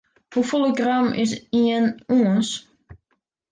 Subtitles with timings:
[0.35, 1.31] Hoefolle gram is
[1.61, 1.85] ien
[2.21, 2.49] ûns?